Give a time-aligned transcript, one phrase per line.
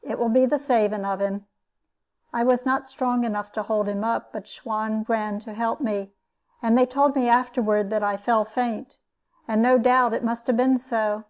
[0.00, 1.44] It will be the saving of him."
[2.32, 6.12] I was not strong enough to hold him up, but Suan ran to help me;
[6.62, 8.96] and they told me afterward that I fell faint,
[9.46, 11.24] and no doubt it must have been so.